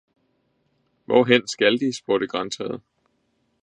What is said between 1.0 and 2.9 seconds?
Hvorhen skal de? spurgte grantræet.